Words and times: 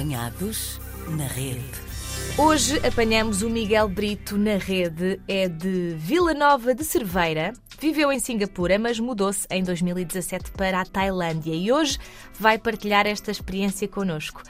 Apanhados 0.00 0.80
na 1.10 1.26
rede. 1.26 1.62
Hoje 2.38 2.78
apanhamos 2.86 3.42
o 3.42 3.50
Miguel 3.50 3.86
Brito 3.86 4.38
na 4.38 4.56
rede, 4.56 5.20
é 5.28 5.46
de 5.46 5.94
Vila 5.98 6.32
Nova 6.32 6.74
de 6.74 6.82
Cerveira. 6.84 7.52
Viveu 7.78 8.10
em 8.10 8.18
Singapura, 8.18 8.78
mas 8.78 8.98
mudou-se 8.98 9.46
em 9.50 9.62
2017 9.62 10.52
para 10.52 10.80
a 10.80 10.86
Tailândia 10.86 11.54
e 11.54 11.70
hoje 11.70 11.98
vai 12.38 12.56
partilhar 12.56 13.06
esta 13.06 13.30
experiência 13.30 13.86
connosco. 13.86 14.42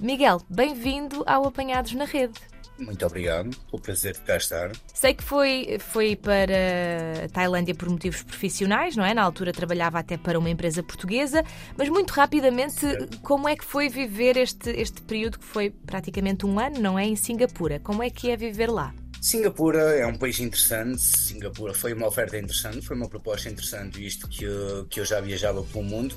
Miguel, 0.00 0.40
bem-vindo 0.48 1.22
ao 1.26 1.46
Apanhados 1.46 1.92
na 1.92 2.06
Rede. 2.06 2.40
Muito 2.78 3.06
obrigado, 3.06 3.56
o 3.70 3.78
prazer 3.78 4.14
de 4.14 4.20
cá 4.20 4.36
estar. 4.36 4.72
Sei 4.92 5.14
que 5.14 5.22
foi, 5.22 5.78
foi 5.78 6.16
para 6.16 7.24
a 7.24 7.28
Tailândia 7.28 7.74
por 7.74 7.88
motivos 7.88 8.22
profissionais, 8.22 8.96
não 8.96 9.04
é? 9.04 9.14
Na 9.14 9.22
altura 9.22 9.52
trabalhava 9.52 9.98
até 9.98 10.16
para 10.16 10.38
uma 10.38 10.50
empresa 10.50 10.82
portuguesa, 10.82 11.44
mas 11.76 11.88
muito 11.88 12.10
rapidamente, 12.10 12.84
como 13.22 13.48
é 13.48 13.56
que 13.56 13.64
foi 13.64 13.88
viver 13.88 14.36
este, 14.36 14.70
este 14.70 15.02
período 15.02 15.38
que 15.38 15.44
foi 15.44 15.70
praticamente 15.70 16.44
um 16.44 16.58
ano, 16.58 16.80
não 16.80 16.98
é? 16.98 17.04
Em 17.04 17.14
Singapura. 17.14 17.78
Como 17.78 18.02
é 18.02 18.10
que 18.10 18.30
é 18.30 18.36
viver 18.36 18.68
lá? 18.68 18.92
Singapura 19.20 19.80
é 19.96 20.06
um 20.06 20.16
país 20.16 20.40
interessante. 20.40 21.00
Singapura 21.00 21.72
foi 21.72 21.94
uma 21.94 22.08
oferta 22.08 22.36
interessante, 22.36 22.82
foi 22.82 22.96
uma 22.96 23.08
proposta 23.08 23.48
interessante, 23.48 23.98
visto 23.98 24.28
que, 24.28 24.44
eu, 24.44 24.84
que 24.86 25.00
eu 25.00 25.04
já 25.04 25.20
viajava 25.20 25.62
pelo 25.62 25.84
mundo 25.84 26.14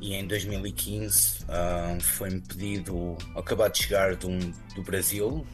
e 0.00 0.14
em 0.14 0.26
2015 0.26 1.42
uh, 1.42 1.46
ah, 1.48 1.98
foi-me 2.00 2.40
pedido, 2.40 3.16
acabado 3.36 3.72
de 3.74 3.82
chegar 3.82 4.16
do, 4.16 4.30
do 4.74 4.82
Brasil, 4.82 5.46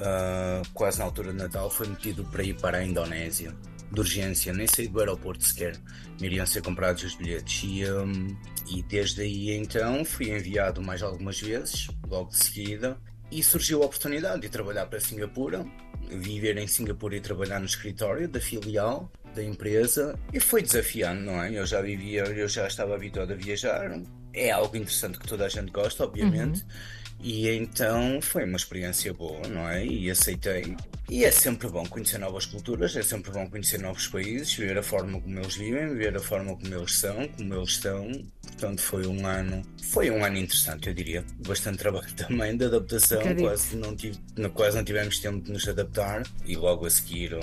uh, 0.00 0.68
quase 0.72 0.98
na 0.98 1.04
altura 1.04 1.32
de 1.32 1.38
Natal, 1.38 1.70
foi 1.70 1.86
metido 1.86 2.24
para 2.24 2.42
ir 2.42 2.54
para 2.54 2.78
a 2.78 2.84
Indonésia, 2.84 3.54
de 3.92 4.00
urgência, 4.00 4.52
nem 4.52 4.66
saí 4.66 4.88
do 4.88 5.00
aeroporto 5.00 5.44
sequer, 5.44 5.76
me 6.20 6.26
iriam 6.26 6.46
ser 6.46 6.62
comprados 6.62 7.02
os 7.04 7.14
bilhetes. 7.14 7.62
E, 7.64 7.90
um, 7.90 8.36
e 8.68 8.82
desde 8.82 9.22
aí 9.22 9.50
então 9.52 10.04
fui 10.04 10.30
enviado 10.30 10.82
mais 10.82 11.02
algumas 11.02 11.40
vezes, 11.40 11.88
logo 12.08 12.30
de 12.30 12.36
seguida, 12.36 12.98
e 13.30 13.42
surgiu 13.42 13.82
a 13.82 13.86
oportunidade 13.86 14.42
de 14.42 14.48
trabalhar 14.48 14.86
para 14.86 15.00
Singapura, 15.00 15.64
viver 16.08 16.56
em 16.58 16.66
Singapura 16.66 17.16
e 17.16 17.20
trabalhar 17.20 17.58
no 17.58 17.66
escritório 17.66 18.28
da 18.28 18.40
filial 18.40 19.10
da 19.34 19.42
empresa 19.42 20.16
e 20.32 20.38
foi 20.38 20.62
desafiante, 20.62 21.22
não 21.22 21.42
é? 21.42 21.52
Eu 21.52 21.66
já 21.66 21.80
vivia, 21.80 22.22
eu 22.22 22.46
já 22.46 22.68
estava 22.68 22.94
habituado 22.94 23.32
a 23.32 23.36
viajar, 23.36 24.00
é 24.32 24.50
algo 24.50 24.76
interessante 24.76 25.18
que 25.18 25.26
toda 25.26 25.46
a 25.46 25.48
gente 25.48 25.72
gosta, 25.72 26.04
obviamente. 26.04 26.62
Uhum 26.62 27.03
e 27.24 27.48
então 27.48 28.20
foi 28.20 28.44
uma 28.44 28.58
experiência 28.58 29.14
boa, 29.14 29.48
não 29.48 29.66
é? 29.66 29.82
E 29.86 30.10
aceitei. 30.10 30.76
E 31.08 31.24
é 31.24 31.30
sempre 31.30 31.68
bom 31.68 31.84
conhecer 31.86 32.18
novas 32.18 32.44
culturas, 32.44 32.94
é 32.96 33.02
sempre 33.02 33.30
bom 33.30 33.48
conhecer 33.48 33.78
novos 33.78 34.06
países, 34.08 34.54
ver 34.54 34.76
a 34.76 34.82
forma 34.82 35.18
como 35.18 35.38
eles 35.38 35.56
vivem, 35.56 35.94
ver 35.94 36.14
a 36.14 36.20
forma 36.20 36.54
como 36.54 36.74
eles 36.74 36.98
são, 36.98 37.26
como 37.28 37.54
eles 37.54 37.70
estão. 37.70 38.10
Portanto, 38.42 38.82
foi 38.82 39.06
um 39.06 39.26
ano, 39.26 39.62
foi 39.90 40.10
um 40.10 40.22
ano 40.22 40.36
interessante, 40.36 40.88
eu 40.88 40.94
diria. 40.94 41.24
Bastante 41.46 41.78
trabalho 41.78 42.12
também 42.12 42.58
de 42.58 42.66
adaptação, 42.66 43.22
quase 43.36 43.74
não, 43.76 43.96
tive, 43.96 44.18
quase 44.52 44.76
não 44.76 44.84
tivemos 44.84 45.18
tempo 45.18 45.42
de 45.42 45.50
nos 45.50 45.66
adaptar 45.66 46.24
e 46.44 46.56
logo 46.56 46.84
a 46.84 46.90
seguir 46.90 47.34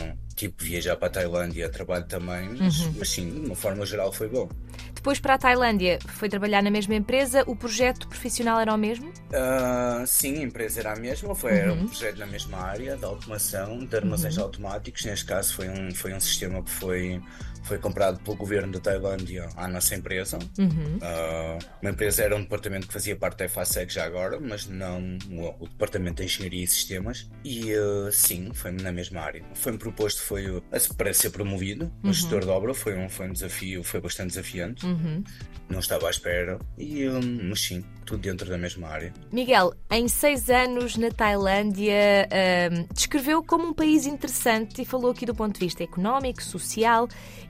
tipo 0.42 0.64
viajar 0.64 0.96
para 0.96 1.08
a 1.08 1.12
Tailândia, 1.12 1.70
trabalho 1.70 2.06
também, 2.06 2.50
mas, 2.58 2.80
uhum. 2.80 2.96
mas 2.98 3.10
sim, 3.10 3.30
de 3.30 3.46
uma 3.46 3.56
forma 3.56 3.86
geral 3.86 4.12
foi 4.12 4.28
bom. 4.28 4.50
Depois 4.96 5.20
para 5.20 5.36
a 5.36 5.38
Tailândia, 5.38 6.00
foi 6.08 6.30
trabalhar 6.30 6.64
na 6.64 6.72
mesma 6.72 6.96
empresa, 6.96 7.44
o 7.46 7.56
projeto 7.56 8.08
profissional 8.08 8.60
era 8.60 8.74
o 8.74 8.78
mesmo? 8.78 9.10
Uh, 9.10 10.06
sim, 10.08 10.40
a 10.40 10.42
empresa 10.42 10.80
era 10.80 10.94
a 10.94 10.96
mesma, 10.96 11.36
foi, 11.36 11.52
uhum. 11.52 11.58
era 11.58 11.74
um 11.74 11.78
uhum. 11.82 11.88
projeto 11.88 12.18
na 12.18 12.26
mesma 12.26 12.58
área 12.58 12.98
de 12.98 13.06
automação, 13.06 13.86
de 13.86 13.96
armazéns 13.96 14.38
uhum. 14.38 14.44
automáticos, 14.44 15.06
neste 15.06 15.26
caso 15.26 15.54
foi 15.54 15.70
um, 15.70 15.94
foi 15.94 16.14
um 16.14 16.20
sistema 16.20 16.64
que 16.64 16.72
foi 16.72 17.22
foi 17.64 17.78
comprado 17.78 18.20
pelo 18.22 18.36
governo 18.36 18.74
da 18.74 18.80
Tailândia 18.80 19.50
à 19.56 19.68
nossa 19.68 19.96
empresa. 19.96 20.40
Uhum. 20.58 20.98
Uh, 20.98 21.60
uma 21.82 21.92
empresa 21.92 22.24
era 22.24 22.36
um 22.36 22.42
departamento 22.42 22.88
que 22.88 22.94
fazia 22.94 23.16
parte 23.16 23.40
da 23.40 23.50
FASEG 23.50 23.94
já 23.94 24.06
agora, 24.06 24.40
mas 24.40 24.68
não 24.68 25.18
o, 25.60 25.68
departamento 25.68 26.18
de 26.18 26.24
Engenharia 26.26 26.64
e 26.64 26.68
Sistemas. 26.68 27.30
E 27.44 27.74
uh, 27.74 28.12
sim, 28.12 28.52
foi 28.54 28.72
na 28.72 28.92
mesma 28.92 29.22
área. 29.22 29.44
Foi-me 29.54 29.78
proposto 29.78 30.22
foi, 30.22 30.62
para 30.98 31.14
ser 31.14 31.30
promovido, 31.30 31.86
uhum. 31.86 31.92
no 32.04 32.14
gestor 32.14 32.42
de 32.42 32.50
obra, 32.50 32.74
foi 32.74 32.98
um, 32.98 33.10
foi 33.10 33.30
um 33.30 33.34
desafio, 33.34 33.84
foi 33.84 34.02
bastante 34.02 34.30
desafiante. 34.30 34.86
Uhum. 34.86 35.24
Não 35.70 35.80
estava 35.80 36.08
à 36.08 36.10
espera, 36.10 36.60
e, 36.78 37.08
um, 37.08 37.50
mas 37.50 37.62
sim, 37.62 37.84
tudo 38.06 38.22
dentro 38.22 38.50
da 38.50 38.58
mesma 38.58 38.90
área. 38.90 39.14
Miguel, 39.32 39.74
em 39.90 40.08
seis 40.08 40.50
anos 40.50 40.98
na 40.98 41.10
Tailândia, 41.10 42.28
um, 42.72 42.94
descreveu 42.94 43.42
como 43.42 43.70
um 43.70 43.74
país 43.74 44.06
interessante 44.06 44.82
e 44.82 44.86
falou 44.86 45.12
aqui 45.12 45.26
do 45.26 45.34
ponto 45.34 45.54
de 45.54 45.66
vista 45.66 45.84
económico, 45.84 46.44
social 46.44 47.08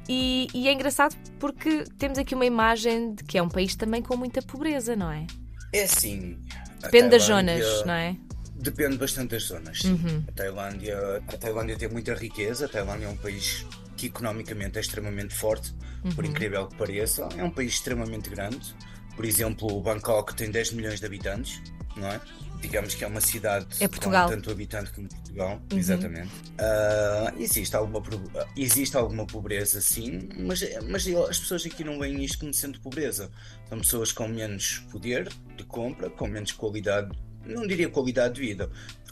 e, 0.08 0.48
e, 0.54 0.68
é 0.68 0.74
engraçado 0.74 1.16
porque 1.40 1.86
temos 1.98 2.18
aqui 2.18 2.36
uma 2.36 2.46
imagem 2.46 3.14
de 3.14 3.24
que 3.24 3.38
é 3.38 3.42
um 3.42 3.50
país 3.50 3.76
também 3.76 4.02
com 4.02 4.18
muita 4.18 4.42
pobreza, 4.42 4.96
não 4.96 5.12
é? 5.12 5.26
É 5.74 5.88
sim. 5.88 6.38
Depende 6.82 7.10
das 7.10 7.24
zonas, 7.24 7.86
não 7.86 7.94
é? 7.94 8.16
Depende 8.56 8.98
bastante 8.98 9.32
das 9.32 9.44
zonas. 9.44 9.84
Uhum. 9.84 10.24
A, 10.28 10.32
Tailândia, 10.32 10.98
a 11.28 11.38
Tailândia 11.38 11.78
tem 11.78 11.90
muita 11.90 12.14
riqueza, 12.14 12.66
a 12.66 12.70
Tailândia 12.70 13.06
é 13.06 13.10
um 13.10 13.18
país 13.18 13.66
que 13.96 14.08
economicamente 14.08 14.78
é 14.78 14.82
extremamente 14.82 15.34
forte, 15.34 15.74
uhum. 16.04 16.12
por 16.12 16.26
incrível 16.26 16.68
que 16.68 16.76
pareça. 16.76 17.28
É 17.38 17.44
um 17.44 17.52
país 17.52 17.74
extremamente 17.74 18.30
grande. 18.30 18.76
Por 19.16 19.26
exemplo, 19.26 19.80
Bangkok 19.82 20.36
tem 20.36 20.50
10 20.50 20.74
milhões 20.74 21.00
de 21.00 21.06
habitantes, 21.06 21.62
não 21.96 22.08
é? 22.08 22.20
digamos 22.62 22.94
que 22.94 23.04
é 23.04 23.08
uma 23.08 23.20
cidade 23.20 23.66
é 23.80 23.88
Portugal. 23.88 24.30
com 24.30 24.36
tanto 24.36 24.52
habitante 24.52 24.92
como 24.92 25.10
Portugal, 25.10 25.62
uhum. 25.72 25.78
exatamente. 25.78 26.30
Uh, 26.30 27.42
existe, 27.42 27.76
alguma, 27.76 28.02
existe 28.56 28.96
alguma 28.96 29.26
pobreza, 29.26 29.82
sim, 29.82 30.30
mas, 30.38 30.62
mas 30.88 31.08
as 31.08 31.40
pessoas 31.40 31.66
aqui 31.66 31.84
não 31.84 32.00
veem 32.00 32.24
isto 32.24 32.40
como 32.40 32.54
sendo 32.54 32.80
pobreza. 32.80 33.32
São 33.68 33.80
pessoas 33.80 34.12
com 34.12 34.28
menos 34.28 34.86
poder 34.92 35.28
de 35.58 35.64
compra, 35.64 36.10
com 36.10 36.28
menos 36.28 36.52
qualidade, 36.52 37.18
não 37.46 37.66
diria 37.66 37.90
qualidade 37.90 38.36
de 38.36 38.42
vida, 38.42 38.70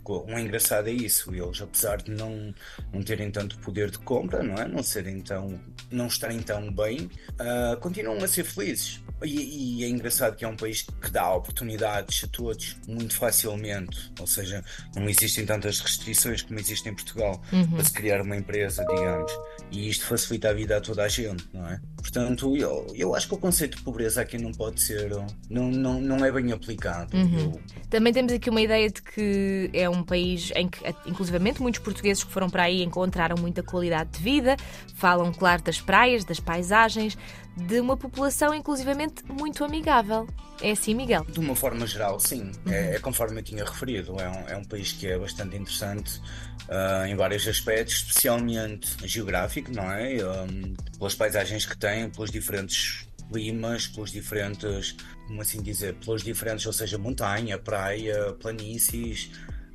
o 0.09 0.25
um 0.25 0.39
engraçado 0.39 0.89
é 0.89 0.91
isso, 0.91 1.33
eles 1.33 1.61
apesar 1.61 2.01
de 2.01 2.11
não, 2.11 2.53
não 2.91 3.03
terem 3.03 3.29
tanto 3.29 3.59
poder 3.59 3.91
de 3.91 3.99
compra, 3.99 4.41
não 4.41 4.55
é? 4.55 4.67
Não 4.67 4.81
serem 4.81 5.21
tão, 5.21 5.59
não 5.91 6.07
estarem 6.07 6.41
tão 6.41 6.73
bem, 6.73 7.09
uh, 7.33 7.79
continuam 7.79 8.17
a 8.23 8.27
ser 8.27 8.43
felizes. 8.43 9.01
E, 9.23 9.81
e, 9.81 9.83
é 9.83 9.89
engraçado 9.89 10.35
que 10.35 10.45
é 10.45 10.47
um 10.47 10.55
país 10.55 10.81
que 10.81 11.09
dá 11.11 11.33
oportunidades 11.33 12.23
a 12.23 12.27
todos 12.27 12.77
muito 12.87 13.15
facilmente, 13.15 14.11
ou 14.19 14.25
seja, 14.25 14.63
não 14.95 15.09
existem 15.09 15.45
tantas 15.45 15.79
restrições 15.79 16.41
como 16.41 16.59
existem 16.59 16.93
em 16.93 16.95
Portugal 16.95 17.41
uhum. 17.51 17.71
para 17.71 17.83
se 17.83 17.91
criar 17.91 18.21
uma 18.21 18.35
empresa, 18.35 18.85
digamos, 18.85 19.31
e 19.71 19.89
isto 19.89 20.05
facilita 20.05 20.49
a 20.49 20.53
vida 20.53 20.77
a 20.77 20.81
toda 20.81 21.03
a 21.03 21.07
gente, 21.07 21.47
não 21.53 21.67
é? 21.67 21.81
Portanto, 22.01 22.55
eu, 22.55 22.87
eu 22.95 23.15
acho 23.15 23.27
que 23.27 23.33
o 23.33 23.37
conceito 23.37 23.77
de 23.77 23.83
pobreza 23.83 24.21
aqui 24.21 24.37
não 24.37 24.51
pode 24.51 24.81
ser, 24.81 25.11
não, 25.49 25.69
não, 25.69 26.01
não 26.01 26.25
é 26.25 26.31
bem 26.31 26.51
aplicado. 26.51 27.15
Uhum. 27.15 27.39
Eu... 27.39 27.61
Também 27.89 28.13
temos 28.13 28.31
aqui 28.31 28.49
uma 28.49 28.61
ideia 28.61 28.89
de 28.89 29.01
que 29.01 29.69
é 29.73 29.89
um 29.89 30.03
país 30.03 30.51
em 30.55 30.67
que, 30.67 30.79
inclusivamente, 31.05 31.61
muitos 31.61 31.81
portugueses 31.81 32.23
que 32.23 32.31
foram 32.31 32.49
para 32.49 32.63
aí 32.63 32.83
encontraram 32.83 33.35
muita 33.39 33.61
qualidade 33.61 34.11
de 34.11 34.19
vida, 34.19 34.55
falam, 34.95 35.31
claro, 35.31 35.61
das 35.61 35.81
praias, 35.81 36.23
das 36.23 36.39
paisagens, 36.39 37.17
de 37.55 37.79
uma 37.79 37.97
população, 37.97 38.53
inclusivamente, 38.53 39.23
muito 39.27 39.63
amigável. 39.63 40.27
É 40.61 40.71
assim, 40.71 40.93
Miguel? 40.93 41.25
De 41.25 41.39
uma 41.39 41.55
forma 41.55 41.87
geral, 41.87 42.19
sim. 42.19 42.51
Uhum. 42.65 42.73
É, 42.73 42.95
é, 42.95 42.99
conforme 42.99 43.39
eu 43.39 43.43
tinha 43.43 43.63
referido. 43.63 44.19
É 44.19 44.29
um, 44.29 44.49
é 44.49 44.57
um 44.57 44.63
país 44.63 44.91
que 44.91 45.07
é 45.07 45.17
bastante 45.17 45.55
interessante 45.55 46.19
uh, 46.67 47.05
em 47.07 47.15
vários 47.15 47.47
aspectos, 47.47 47.95
especialmente 47.95 48.95
geográfico, 49.07 49.71
não 49.71 49.89
é? 49.91 50.17
Um, 50.17 50.75
pelas 50.97 51.15
paisagens 51.15 51.65
que 51.65 51.77
tem, 51.77 52.09
pelos 52.09 52.29
diferentes 52.29 53.07
climas, 53.31 53.87
pelos 53.87 54.11
diferentes, 54.11 54.95
como 55.27 55.41
assim 55.41 55.61
dizer, 55.61 55.93
pelos 55.95 56.23
diferentes, 56.23 56.65
ou 56.65 56.73
seja, 56.73 56.97
montanha, 56.97 57.57
praia, 57.57 58.33
planícies. 58.33 59.31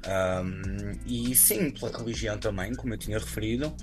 Um, 0.06 0.93
e 1.06 1.34
sim, 1.34 1.71
pela 1.71 1.97
religião 1.97 2.37
também, 2.37 2.75
como 2.75 2.93
eu 2.93 2.99
tinha 2.99 3.19
referido. 3.19 3.75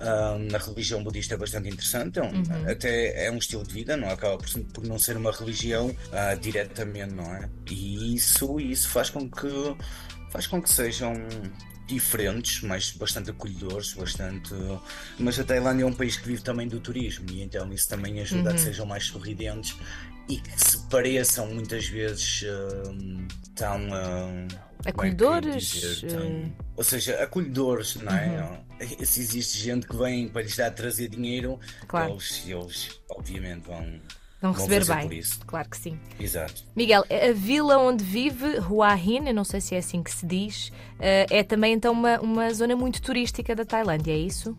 Um, 0.00 0.56
a 0.56 0.58
religião 0.58 1.04
budista 1.04 1.34
é 1.34 1.36
bastante 1.36 1.68
interessante, 1.68 2.18
é 2.18 2.22
um, 2.22 2.32
uhum. 2.32 2.70
até 2.70 3.26
é 3.26 3.30
um 3.30 3.36
estilo 3.36 3.62
de 3.62 3.74
vida, 3.74 3.98
não 3.98 4.08
é? 4.08 4.12
acaba 4.12 4.38
por, 4.38 4.48
por 4.72 4.86
não 4.86 4.98
ser 4.98 5.16
uma 5.16 5.30
religião 5.30 5.88
uh, 5.88 6.40
diretamente, 6.40 7.12
não 7.12 7.34
é? 7.34 7.50
E 7.70 8.14
isso, 8.14 8.58
isso 8.58 8.88
faz 8.88 9.10
com 9.10 9.30
que 9.30 9.76
faz 10.30 10.46
com 10.46 10.62
que 10.62 10.70
sejam 10.70 11.14
diferentes, 11.86 12.62
mas 12.62 12.92
bastante 12.92 13.30
acolhedores, 13.30 13.92
bastante. 13.94 14.54
Mas 15.18 15.38
a 15.38 15.44
Tailândia 15.44 15.82
é 15.82 15.86
um 15.86 15.92
país 15.92 16.16
que 16.16 16.26
vive 16.26 16.42
também 16.42 16.68
do 16.68 16.80
turismo 16.80 17.28
e 17.30 17.42
então 17.42 17.70
isso 17.72 17.88
também 17.88 18.20
ajuda 18.20 18.42
uhum. 18.42 18.48
a 18.48 18.52
que 18.52 18.58
uhum. 18.60 18.66
sejam 18.66 18.86
mais 18.86 19.06
sorridentes 19.06 19.76
e 20.28 20.36
que 20.36 20.64
se 20.64 20.78
pareçam 20.88 21.48
muitas 21.48 21.86
vezes 21.86 22.42
uh, 22.42 23.28
tão. 23.54 23.88
Uh, 23.88 24.46
acolhedores? 24.84 26.02
tão, 26.02 26.52
ou 26.80 26.84
seja, 26.84 27.22
acolhedores, 27.22 27.96
não 27.96 28.10
é? 28.10 28.40
Uhum. 28.80 29.04
Se 29.04 29.20
existe 29.20 29.58
gente 29.58 29.86
que 29.86 29.94
vem 29.94 30.28
para 30.28 30.40
lhes 30.40 30.56
dar 30.56 30.70
trazer 30.70 31.10
dinheiro, 31.10 31.60
claro. 31.86 32.12
eles, 32.12 32.42
eles 32.46 33.00
obviamente 33.10 33.66
vão 33.66 34.00
Vão 34.40 34.52
receber 34.52 34.86
bem. 34.86 35.22
Claro 35.46 35.68
que 35.68 35.76
sim. 35.76 36.00
Exato. 36.18 36.64
Miguel, 36.74 37.04
a 37.10 37.32
vila 37.34 37.76
onde 37.76 38.02
vive, 38.02 38.60
Hua 38.60 38.96
Hin, 38.96 39.26
eu 39.26 39.34
não 39.34 39.44
sei 39.44 39.60
se 39.60 39.74
é 39.74 39.78
assim 39.78 40.02
que 40.02 40.10
se 40.10 40.24
diz, 40.24 40.72
eh, 40.98 41.26
é 41.28 41.42
também 41.42 41.74
então 41.74 41.92
uma, 41.92 42.18
uma 42.18 42.54
zona 42.54 42.74
muito 42.74 43.02
turística 43.02 43.54
da 43.54 43.66
Tailândia, 43.66 44.12
é 44.12 44.16
isso? 44.16 44.56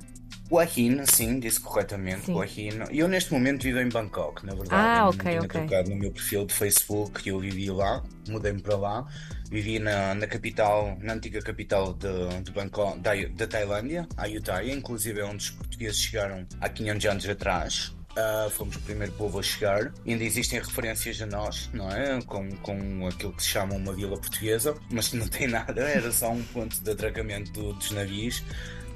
Wahin, 0.51 1.05
sim, 1.05 1.39
disse 1.39 1.61
corretamente, 1.61 2.25
Sim. 2.25 2.33
Wahin. 2.33 2.83
E 2.91 2.99
eu 2.99 3.07
neste 3.07 3.31
momento 3.31 3.63
vivo 3.63 3.79
em 3.79 3.87
Bangkok, 3.87 4.45
na 4.45 4.53
verdade. 4.53 4.73
Ah, 4.73 4.99
eu 4.99 5.39
ok, 5.39 5.39
ok. 5.39 5.83
no 5.89 5.95
meu 5.95 6.11
perfil 6.11 6.45
de 6.45 6.53
Facebook 6.53 7.27
eu 7.27 7.39
vivi 7.39 7.71
lá, 7.71 8.03
mudei-me 8.27 8.61
para 8.61 8.75
lá. 8.75 9.07
Vivi 9.51 9.77
na, 9.79 10.15
na 10.15 10.25
capital, 10.27 10.97
na 11.01 11.13
antiga 11.13 11.41
capital 11.41 11.93
de, 11.93 12.41
de 12.41 12.51
Bangkok, 12.51 12.99
da, 12.99 13.11
da 13.35 13.45
Tailândia, 13.45 14.07
a 14.17 14.23
Ayutthaya, 14.23 14.73
inclusive 14.73 15.19
é 15.19 15.25
onde 15.25 15.43
os 15.43 15.49
portugueses 15.51 15.99
chegaram 15.99 16.47
há 16.61 16.69
500 16.69 17.05
anos 17.05 17.29
atrás. 17.29 17.93
Ah, 18.17 18.49
fomos 18.51 18.75
o 18.75 18.79
primeiro 18.81 19.11
povo 19.13 19.39
a 19.39 19.43
chegar. 19.43 19.93
Ainda 20.07 20.23
existem 20.23 20.59
referências 20.59 21.21
a 21.21 21.25
nós, 21.25 21.69
não 21.73 21.89
é? 21.91 22.21
Com, 22.23 22.49
com 22.57 23.07
aquilo 23.07 23.31
que 23.33 23.43
se 23.43 23.49
chama 23.49 23.75
uma 23.75 23.93
vila 23.93 24.17
portuguesa, 24.17 24.75
mas 24.89 25.11
não 25.13 25.27
tem 25.27 25.47
nada, 25.47 25.81
era 25.81 26.11
só 26.11 26.31
um 26.31 26.43
ponto 26.43 26.81
de 26.81 26.91
atracamento 26.91 27.51
do- 27.51 27.73
dos 27.73 27.91
navios 27.91 28.43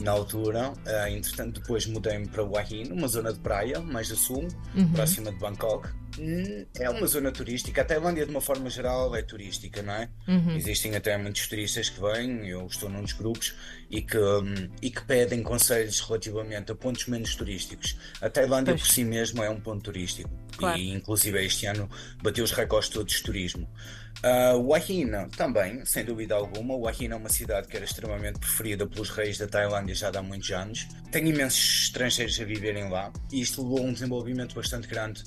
na 0.01 0.11
altura. 0.11 0.73
Ah, 0.85 1.09
entretanto, 1.09 1.61
depois 1.61 1.85
mudei-me 1.85 2.27
para 2.27 2.43
Wahin, 2.43 2.91
uma 2.91 3.07
zona 3.07 3.31
de 3.31 3.39
praia, 3.39 3.79
mais 3.79 4.11
a 4.11 4.15
sul, 4.15 4.47
próxima 4.93 5.31
de 5.31 5.37
Bangkok. 5.37 5.87
Hum, 6.19 6.65
É 6.79 6.89
uma 6.89 7.05
zona 7.07 7.31
turística. 7.31 7.81
A 7.81 7.85
Tailândia, 7.85 8.25
de 8.25 8.31
uma 8.31 8.41
forma 8.41 8.69
geral, 8.69 9.15
é 9.15 9.21
turística, 9.21 9.81
não 9.81 9.93
é? 9.93 10.09
Existem 10.55 10.95
até 10.95 11.17
muitos 11.17 11.47
turistas 11.47 11.89
que 11.89 11.99
vêm, 11.99 12.47
eu 12.47 12.65
estou 12.67 12.89
num 12.89 13.01
dos 13.01 13.13
grupos, 13.13 13.53
e 13.89 14.01
que, 14.01 14.17
hum, 14.17 14.69
e 14.81 14.89
que 14.89 15.03
pedem 15.03 15.43
conselhos 15.43 15.99
relativamente 16.01 16.71
a 16.71 16.75
pontos 16.75 17.05
menos 17.07 17.35
turísticos. 17.35 17.97
A 18.21 18.29
Tailândia, 18.29 18.73
Pois. 18.73 18.87
por 18.87 18.93
si 18.93 19.03
mesma, 19.03 19.45
é 19.45 19.49
um 19.49 19.59
ponto 19.59 19.83
turístico. 19.83 20.29
Claro. 20.57 20.77
E, 20.77 20.93
inclusive, 20.93 21.43
este 21.45 21.65
ano 21.65 21.89
bateu 22.21 22.43
os 22.43 22.51
recordes 22.51 22.89
todos 22.89 23.13
de 23.13 23.23
turismo. 23.23 23.67
Uh, 24.23 24.57
Wahina 24.59 25.27
também, 25.35 25.85
sem 25.85 26.03
dúvida 26.03 26.35
alguma. 26.35 26.75
Wahina 26.75 27.15
é 27.15 27.17
uma 27.17 27.29
cidade 27.29 27.67
que 27.67 27.75
era 27.75 27.85
extremamente 27.85 28.39
preferida 28.39 28.87
pelos 28.87 29.09
reis 29.09 29.37
da 29.37 29.47
Tailândia 29.47 29.93
já 29.93 30.09
há 30.09 30.21
muitos 30.21 30.49
anos. 30.51 30.87
Tem 31.11 31.27
imensos 31.27 31.83
estrangeiros 31.83 32.39
a 32.39 32.45
viverem 32.45 32.89
lá 32.89 33.11
e 33.31 33.41
isto 33.41 33.61
levou 33.61 33.79
a 33.79 33.81
um 33.81 33.93
desenvolvimento 33.93 34.55
bastante 34.55 34.87
grande 34.87 35.23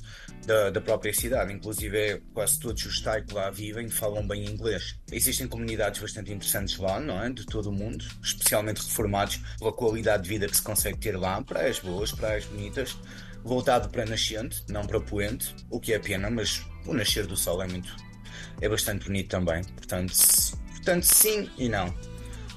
da, 0.47 0.71
da 0.71 0.81
própria 0.81 1.13
cidade. 1.13 1.53
Inclusive, 1.53 1.97
é 1.97 2.21
quase 2.33 2.59
todos 2.59 2.85
os 2.87 3.01
Thai 3.01 3.23
que 3.23 3.35
lá 3.35 3.51
vivem 3.51 3.89
falam 3.89 4.27
bem 4.27 4.45
inglês. 4.47 4.99
Existem 5.13 5.47
comunidades 5.47 6.01
bastante 6.01 6.33
interessantes 6.33 6.77
lá, 6.79 6.99
não 6.99 7.23
é? 7.23 7.31
De 7.31 7.47
todo 7.47 7.69
o 7.69 7.73
mundo, 7.73 8.05
especialmente 8.23 8.79
reformados 8.79 9.39
pela 9.59 9.73
qualidade 9.73 10.25
de 10.25 10.29
vida 10.29 10.49
que 10.49 10.57
se 10.57 10.63
consegue 10.63 10.99
ter 10.99 11.17
lá. 11.17 11.41
Praias 11.43 11.79
boas, 11.79 12.11
praias 12.11 12.47
bonitas. 12.47 12.97
Voltado 13.49 13.89
para 13.89 14.05
nascente, 14.05 14.63
não 14.69 14.87
para 14.87 15.01
poente, 15.01 15.57
o 15.71 15.81
que 15.81 15.95
é 15.95 15.99
pena, 15.99 16.29
mas 16.29 16.67
o 16.85 16.93
nascer 16.93 17.27
do 17.27 17.35
sol 17.35 17.63
é 17.63 17.67
muito 17.67 17.97
é 18.61 18.69
bastante 18.69 19.07
bonito 19.07 19.31
também. 19.31 19.65
Portanto, 19.65 20.13
portanto 20.73 21.05
sim 21.05 21.49
e 21.57 21.67
não. 21.67 21.87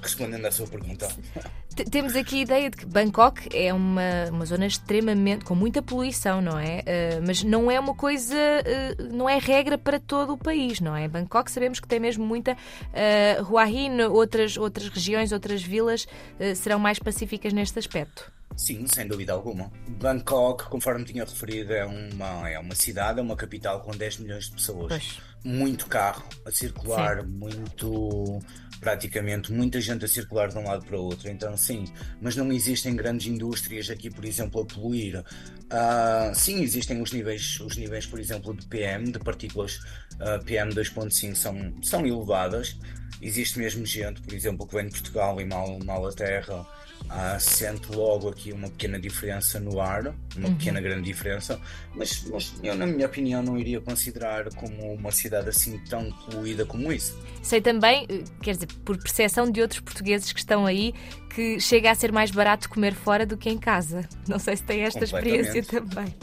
Respondendo 0.02 0.46
à 0.46 0.52
sua 0.52 0.68
pergunta. 0.68 1.08
Temos 1.90 2.16
aqui 2.16 2.40
a 2.40 2.42
ideia 2.42 2.70
de 2.70 2.78
que 2.78 2.86
Bangkok 2.86 3.50
é 3.56 3.74
uma, 3.74 4.26
uma 4.30 4.46
zona 4.46 4.66
extremamente 4.66 5.46
com 5.46 5.56
muita 5.56 5.82
poluição, 5.82 6.42
não 6.42 6.60
é? 6.60 6.80
Uh, 6.80 7.24
mas 7.26 7.44
não 7.44 7.72
é 7.72 7.80
uma 7.80 7.96
coisa, 7.96 8.36
uh, 8.36 9.14
não 9.14 9.30
é 9.30 9.38
regra 9.38 9.78
para 9.78 10.00
todo 10.00 10.34
o 10.34 10.38
país, 10.38 10.82
não 10.82 10.96
é? 10.96 11.08
Bangkok 11.08 11.50
sabemos 11.50 11.80
que 11.80 11.88
tem 11.88 12.00
mesmo 12.00 12.26
muita. 12.26 12.54
Uh, 12.54 13.52
Hua 13.52 13.70
Hin, 13.70 14.02
outras, 14.02 14.58
outras 14.58 14.90
regiões, 14.90 15.32
outras 15.32 15.64
vilas 15.64 16.04
uh, 16.04 16.56
serão 16.56 16.80
mais 16.80 17.00
pacíficas 17.00 17.54
neste 17.54 17.80
aspecto. 17.80 18.32
Sim, 18.56 18.86
sem 18.88 19.08
dúvida 19.08 19.34
alguma. 19.34 19.72
Bangkok, 19.88 20.66
conforme 20.70 21.06
tinha 21.06 21.24
referido, 21.24 21.74
é 21.74 21.86
uma, 21.86 22.50
é 22.50 22.60
uma 22.60 22.76
cidade, 22.76 23.20
é 23.20 23.22
uma 23.22 23.36
capital 23.36 23.82
com 23.82 23.92
10 23.92 24.18
milhões 24.20 24.46
de 24.46 24.52
pessoas. 24.52 24.88
Pois. 24.90 25.22
Muito 25.44 25.88
carro 25.88 26.24
a 26.46 26.52
circular, 26.52 27.26
muito. 27.26 28.40
Praticamente 28.82 29.54
muita 29.54 29.80
gente 29.80 30.04
a 30.04 30.08
circular 30.08 30.50
de 30.50 30.58
um 30.58 30.64
lado 30.64 30.84
para 30.84 30.98
o 30.98 31.04
outro. 31.04 31.30
Então, 31.30 31.56
sim, 31.56 31.86
mas 32.20 32.36
não 32.36 32.52
existem 32.52 32.96
grandes 32.96 33.28
indústrias 33.28 33.90
aqui, 33.90 34.10
por 34.10 34.26
exemplo, 34.26 34.62
a 34.62 34.66
poluir. 34.66 35.24
Ah, 35.70 36.32
sim, 36.34 36.62
existem 36.62 37.02
os 37.02 37.12
níveis, 37.12 37.60
os 37.62 37.78
níveis, 37.78 38.06
por 38.06 38.20
exemplo, 38.20 38.54
de 38.54 38.66
PM, 38.66 39.12
de 39.12 39.20
partículas 39.20 39.80
ah, 40.20 40.40
PM 40.44 40.74
2.5 40.74 41.36
são, 41.36 41.74
são 41.82 42.06
elevadas. 42.06 42.76
Existe 43.22 43.60
mesmo 43.60 43.86
gente, 43.86 44.20
por 44.22 44.34
exemplo, 44.34 44.68
que 44.68 44.76
vem 44.76 44.88
de 44.88 44.92
Portugal 44.94 45.40
e 45.40 45.46
mal, 45.46 45.78
mal 45.86 46.08
a 46.08 46.12
terra, 46.12 46.66
ah, 47.10 47.38
sente 47.40 47.92
logo 47.92 48.30
aqui 48.30 48.52
uma 48.52 48.70
pequena 48.70 49.00
diferença 49.00 49.60
no 49.60 49.80
ar, 49.82 50.16
uma 50.36 50.50
pequena 50.52 50.80
grande 50.80 51.04
diferença, 51.04 51.60
mas, 51.94 52.24
mas 52.32 52.54
eu, 52.64 52.76
na 52.76 52.86
minha 52.86 53.06
opinião, 53.06 53.44
não 53.44 53.58
iria 53.58 53.82
considerar 53.82 54.46
como 54.56 54.94
uma 54.94 55.12
cidade 55.12 55.50
assim 55.50 55.78
tão 55.90 56.12
poluída 56.12 56.66
como 56.66 56.92
isso. 56.92 57.18
Sei 57.42 57.60
também, 57.60 58.06
uh, 58.06 58.24
quer 58.42 58.54
dizer, 58.54 58.68
por 58.84 58.98
percepção 58.98 59.50
de 59.50 59.62
outros 59.62 59.80
portugueses 59.80 60.32
que 60.32 60.40
estão 60.40 60.66
aí, 60.66 60.94
que 61.34 61.60
chega 61.60 61.92
a 61.92 61.96
ser 61.96 62.12
mais 62.12 62.32
barato 62.32 62.70
comer 62.70 62.94
fora 62.94 63.26
do 63.26 63.38
que 63.38 63.50
em 63.50 63.58
casa. 63.58 64.08
Não 64.28 64.40
sei 64.40 64.58
se 64.58 64.64
tem 64.64 64.82
esta 64.82 65.04
experiência 65.04 65.64
também. 65.64 66.14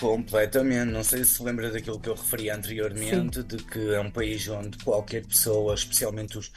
Completamente. 0.00 0.90
Não 0.90 1.04
sei 1.04 1.24
se 1.24 1.34
se 1.34 1.42
lembra 1.42 1.70
daquilo 1.70 2.00
que 2.00 2.08
eu 2.08 2.14
referi 2.14 2.50
anteriormente, 2.50 3.42
de 3.42 3.56
que 3.58 3.94
é 3.94 4.00
um 4.00 4.10
país 4.10 4.48
onde 4.48 4.78
qualquer 4.78 5.24
pessoa, 5.24 5.74
especialmente 5.74 6.38
os. 6.38 6.50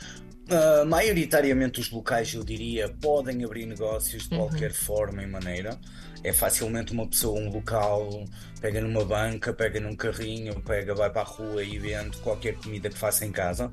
Ah, 0.49 0.85
maioritariamente 0.85 1.79
os 1.79 1.89
locais, 1.91 2.33
eu 2.33 2.43
diria, 2.43 2.89
podem 2.89 3.43
abrir 3.43 3.65
negócios 3.65 4.27
de 4.27 4.35
qualquer 4.35 4.71
forma 4.73 5.23
e 5.23 5.27
maneira. 5.27 5.79
É 6.23 6.31
facilmente 6.31 6.91
uma 6.91 7.07
pessoa, 7.07 7.39
um 7.39 7.49
local, 7.49 8.25
pega 8.59 8.79
numa 8.79 9.03
banca, 9.03 9.53
pega 9.53 9.79
num 9.79 9.95
carrinho, 9.95 10.61
pega, 10.61 10.93
vai 10.93 11.09
para 11.09 11.21
a 11.21 11.25
rua 11.25 11.63
e 11.63 11.79
vende 11.79 12.17
qualquer 12.17 12.55
comida 12.55 12.89
que 12.89 12.97
faça 12.97 13.25
em 13.25 13.31
casa. 13.31 13.71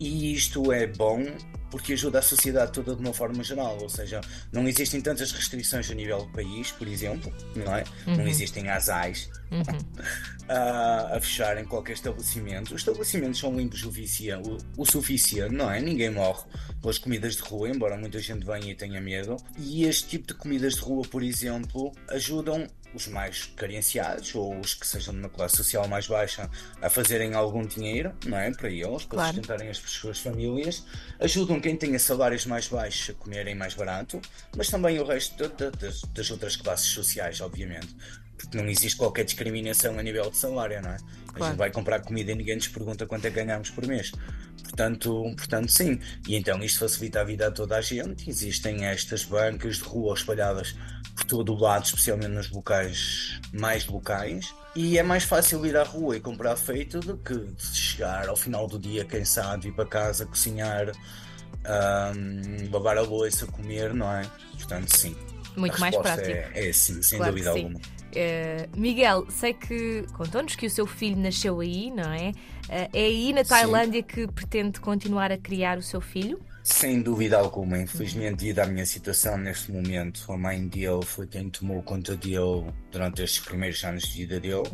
E 0.00 0.32
isto 0.32 0.72
é 0.72 0.86
bom 0.86 1.26
porque 1.74 1.94
ajuda 1.94 2.20
a 2.20 2.22
sociedade 2.22 2.70
toda 2.70 2.94
de 2.94 3.00
uma 3.02 3.12
forma 3.12 3.42
geral, 3.42 3.76
ou 3.82 3.88
seja, 3.88 4.20
não 4.52 4.68
existem 4.68 5.00
tantas 5.00 5.32
restrições 5.32 5.90
a 5.90 5.94
nível 5.94 6.18
do 6.18 6.28
país, 6.30 6.70
por 6.70 6.86
exemplo, 6.86 7.32
não 7.56 7.74
é? 7.74 7.82
Não 8.06 8.28
existem 8.28 8.68
asais 8.70 9.28
a, 10.48 11.16
a 11.16 11.20
fecharem 11.20 11.64
qualquer 11.64 11.94
estabelecimento. 11.94 12.74
Os 12.74 12.82
estabelecimentos 12.82 13.40
são 13.40 13.56
limpos 13.56 13.82
o, 13.82 13.90
vicia- 13.90 14.38
o- 14.38 14.58
o 14.76 14.86
suficiente, 14.86 15.52
não 15.52 15.68
é? 15.68 15.80
Ninguém 15.80 16.10
morre 16.10 16.44
pelas 16.80 16.96
comidas 16.98 17.34
de 17.34 17.42
rua, 17.42 17.68
embora 17.68 17.96
muita 17.96 18.20
gente 18.20 18.46
venha 18.46 18.70
e 18.70 18.74
tenha 18.76 19.00
medo. 19.00 19.36
E 19.58 19.84
este 19.84 20.06
tipo 20.10 20.28
de 20.28 20.34
comidas 20.34 20.74
de 20.74 20.80
rua, 20.80 21.02
por 21.10 21.24
exemplo, 21.24 21.92
ajudam 22.10 22.68
os 22.94 23.08
mais 23.08 23.44
carenciados 23.56 24.34
ou 24.34 24.58
os 24.60 24.74
que 24.74 24.86
sejam 24.86 25.12
de 25.12 25.20
uma 25.20 25.28
classe 25.28 25.56
social 25.56 25.86
mais 25.88 26.06
baixa 26.06 26.48
a 26.80 26.88
fazerem 26.88 27.34
algum 27.34 27.66
dinheiro, 27.66 28.14
não 28.24 28.38
é? 28.38 28.50
Para 28.52 28.70
eles, 28.70 29.04
para 29.04 29.16
Claro. 29.18 29.34
sustentarem 29.34 29.68
as 29.68 29.78
suas 29.78 30.18
famílias. 30.20 30.84
Ajudam 31.20 31.60
quem 31.60 31.76
tenha 31.76 31.98
salários 31.98 32.46
mais 32.46 32.68
baixos 32.68 33.10
a 33.10 33.14
comerem 33.18 33.54
mais 33.54 33.74
barato, 33.74 34.20
mas 34.56 34.68
também 34.68 34.98
o 35.00 35.04
resto 35.04 35.36
da- 35.36 35.48
da- 35.48 35.70
das, 35.70 36.00
das 36.02 36.30
outras 36.30 36.56
classes 36.56 36.86
sociais, 36.90 37.40
obviamente. 37.40 37.94
Porque 38.36 38.56
não 38.56 38.68
existe 38.68 38.96
qualquer 38.96 39.24
discriminação 39.24 39.98
a 39.98 40.02
nível 40.02 40.28
de 40.30 40.36
salário, 40.36 40.80
não 40.82 40.90
é? 40.90 40.96
A 40.96 41.32
Claro. 41.32 41.52
gente 41.52 41.58
vai 41.58 41.70
comprar 41.70 42.00
comida 42.00 42.32
e 42.32 42.34
ninguém 42.34 42.56
nos 42.56 42.68
pergunta 42.68 43.06
quanto 43.06 43.24
é 43.26 43.30
que 43.30 43.36
ganhamos 43.42 43.70
por 43.70 43.86
mês. 43.86 44.12
Portanto, 44.62 45.32
portanto, 45.36 45.70
sim. 45.70 45.98
E 46.28 46.36
então 46.36 46.62
isto 46.62 46.80
facilita 46.80 47.20
a 47.20 47.24
vida 47.24 47.46
a 47.48 47.50
toda 47.50 47.76
a 47.76 47.80
gente. 47.80 48.28
Existem 48.28 48.84
estas 48.86 49.24
bancas 49.24 49.76
de 49.76 49.84
rua 49.84 50.14
espalhadas 50.14 50.74
por 51.14 51.24
todo 51.24 51.52
o 51.54 51.58
lado, 51.58 51.84
especialmente 51.84 52.30
nos 52.30 52.50
locais 52.50 53.40
mais 53.52 53.86
locais. 53.86 54.52
E 54.74 54.98
é 54.98 55.02
mais 55.04 55.22
fácil 55.24 55.64
ir 55.64 55.76
à 55.76 55.84
rua 55.84 56.16
e 56.16 56.20
comprar 56.20 56.56
feito 56.56 56.98
do 56.98 57.16
que 57.16 57.46
chegar 57.58 58.28
ao 58.28 58.36
final 58.36 58.66
do 58.66 58.78
dia 58.78 59.04
cansado, 59.04 59.66
ir 59.68 59.72
para 59.72 59.86
casa, 59.86 60.26
cozinhar, 60.26 60.92
lavar 62.72 62.98
a 62.98 63.02
louça, 63.02 63.46
comer, 63.46 63.94
não 63.94 64.10
é? 64.12 64.22
Portanto, 64.56 64.88
sim. 64.96 65.16
Muito 65.56 65.76
A 65.76 65.78
mais 65.78 65.96
prático. 65.96 66.30
É, 66.30 66.68
é 66.68 66.72
sim, 66.72 67.00
sem 67.02 67.18
Claro 67.18 67.32
dúvida 67.32 67.50
alguma. 67.50 67.80
Eh, 68.14 68.68
Miguel, 68.76 69.26
sei 69.30 69.54
que 69.54 70.04
contou-nos 70.12 70.56
que 70.56 70.66
o 70.66 70.70
seu 70.70 70.86
filho 70.86 71.16
nasceu 71.16 71.60
aí, 71.60 71.90
não 71.90 72.12
é? 72.12 72.32
Eh, 72.68 72.88
é 72.92 73.04
aí 73.04 73.32
na 73.32 73.44
Tailândia 73.44 74.02
que 74.02 74.26
pretende 74.26 74.80
continuar 74.80 75.32
a 75.32 75.38
criar 75.38 75.78
o 75.78 75.82
seu 75.82 76.00
filho? 76.00 76.40
Sem 76.62 77.02
dúvida 77.02 77.36
alguma, 77.38 77.78
infelizmente, 77.78 78.36
devido 78.36 78.60
à 78.60 78.66
minha 78.66 78.86
situação 78.86 79.36
neste 79.36 79.70
momento, 79.70 80.24
a 80.32 80.36
mãe 80.38 80.66
dele 80.66 81.04
foi 81.04 81.26
quem 81.26 81.50
tomou 81.50 81.82
conta 81.82 82.16
dele 82.16 82.72
durante 82.90 83.22
estes 83.22 83.44
primeiros 83.44 83.84
anos 83.84 84.04
de 84.04 84.20
vida 84.22 84.40
dele. 84.40 84.70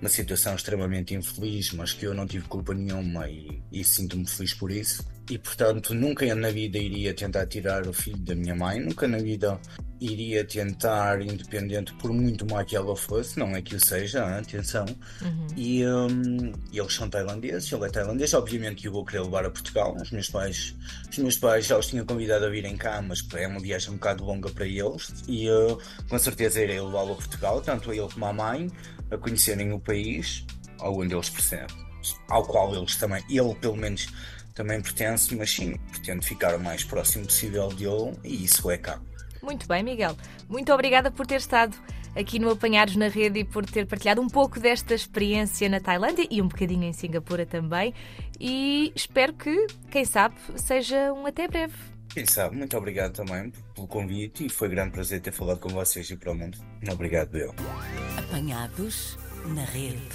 Uma 0.00 0.08
situação 0.08 0.56
extremamente 0.56 1.14
infeliz, 1.14 1.72
mas 1.72 1.92
que 1.92 2.04
eu 2.04 2.14
não 2.14 2.26
tive 2.26 2.48
culpa 2.48 2.74
nenhuma 2.74 3.28
e, 3.28 3.62
e 3.70 3.84
sinto-me 3.84 4.26
feliz 4.26 4.54
por 4.54 4.72
isso. 4.72 5.06
E 5.30 5.38
portanto, 5.38 5.94
nunca 5.94 6.34
na 6.34 6.50
vida 6.50 6.78
iria 6.78 7.14
tentar 7.14 7.46
tirar 7.46 7.86
o 7.86 7.92
filho 7.92 8.18
da 8.18 8.34
minha 8.34 8.56
mãe, 8.56 8.80
nunca 8.80 9.06
na 9.06 9.18
vida 9.18 9.60
iria 10.00 10.44
tentar, 10.44 11.20
independente, 11.20 11.92
por 11.94 12.12
muito 12.12 12.46
má 12.50 12.64
que 12.64 12.74
ela 12.74 12.96
fosse, 12.96 13.38
não 13.38 13.54
é 13.54 13.60
que 13.60 13.74
o 13.74 13.84
seja, 13.84 14.24
atenção. 14.38 14.86
E 15.56 15.84
hum, 15.86 16.52
e 16.72 16.78
eles 16.78 16.94
são 16.94 17.08
tailandeses, 17.08 17.70
ele 17.70 17.84
é 17.84 17.88
tailandês, 17.90 18.32
obviamente 18.32 18.82
que 18.82 18.88
eu 18.88 18.92
vou 18.92 19.04
querer 19.04 19.22
levar 19.22 19.44
a 19.44 19.50
Portugal. 19.50 19.94
Os 20.00 20.10
meus 20.10 20.30
pais, 20.30 20.74
os 21.10 21.18
meus 21.18 21.36
pais 21.36 21.66
já 21.66 21.76
os 21.76 21.86
tinham 21.86 22.06
convidado 22.06 22.46
a 22.46 22.48
virem 22.48 22.76
cá, 22.76 23.02
mas 23.02 23.26
é 23.34 23.46
uma 23.46 23.60
viagem 23.60 23.90
um 23.90 23.94
bocado 23.94 24.24
longa 24.24 24.48
para 24.50 24.66
eles. 24.66 25.12
E 25.28 25.48
uh, 25.50 25.78
com 26.08 26.18
certeza 26.18 26.62
irei 26.62 26.80
levá-lo 26.80 27.12
a 27.12 27.16
Portugal, 27.16 27.60
tanto 27.60 27.90
a 27.90 27.96
ele 27.96 28.08
como 28.08 28.24
à 28.24 28.32
mãe, 28.32 28.70
a 29.10 29.18
conhecerem 29.18 29.72
o 29.72 29.78
país 29.78 30.44
onde 30.80 31.14
eles 31.14 31.28
percebem, 31.28 31.76
ao 32.28 32.44
qual 32.44 32.74
eles 32.74 32.96
também, 32.96 33.22
ele 33.28 33.54
pelo 33.56 33.76
menos 33.76 34.08
também 34.54 34.80
pertence, 34.80 35.34
mas 35.34 35.50
sim, 35.50 35.76
pretendo 35.90 36.24
ficar 36.24 36.54
o 36.54 36.60
mais 36.60 36.84
próximo 36.84 37.26
possível 37.26 37.68
dele 37.68 38.16
e 38.24 38.44
isso 38.44 38.70
é 38.70 38.78
cá. 38.78 39.00
Muito 39.42 39.66
bem, 39.66 39.82
Miguel. 39.82 40.16
Muito 40.48 40.72
obrigada 40.72 41.10
por 41.10 41.26
ter 41.26 41.36
estado 41.36 41.76
aqui 42.14 42.38
no 42.38 42.50
Apanhados 42.50 42.96
na 42.96 43.08
Rede 43.08 43.40
e 43.40 43.44
por 43.44 43.64
ter 43.64 43.86
partilhado 43.86 44.20
um 44.20 44.28
pouco 44.28 44.58
desta 44.58 44.94
experiência 44.94 45.68
na 45.68 45.80
Tailândia 45.80 46.26
e 46.30 46.42
um 46.42 46.48
bocadinho 46.48 46.84
em 46.84 46.92
Singapura 46.92 47.46
também. 47.46 47.94
E 48.38 48.92
espero 48.94 49.32
que, 49.32 49.66
quem 49.90 50.04
sabe, 50.04 50.34
seja 50.56 51.12
um 51.12 51.26
até 51.26 51.46
breve. 51.46 51.74
Quem 52.12 52.26
sabe, 52.26 52.56
muito 52.56 52.76
obrigado 52.76 53.12
também 53.12 53.52
pelo 53.74 53.86
convite 53.86 54.44
e 54.46 54.48
foi 54.48 54.66
um 54.66 54.72
grande 54.72 54.90
prazer 54.90 55.20
ter 55.20 55.32
falado 55.32 55.60
com 55.60 55.68
vocês 55.68 56.10
e 56.10 56.16
para 56.16 56.32
o 56.32 56.34
mundo. 56.34 56.58
Obrigado, 56.90 57.36
eu. 57.36 57.54
Apanhados 58.18 59.16
na 59.46 59.64
Rede. 59.64 60.08